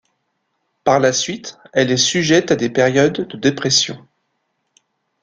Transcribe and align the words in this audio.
Par 0.83 0.99
la 0.99 1.13
suite, 1.13 1.59
elle 1.73 1.91
est 1.91 1.95
sujette 1.97 2.49
à 2.49 2.55
des 2.55 2.71
périodes 2.71 3.27
de 3.29 3.37
dépressions. 3.37 4.03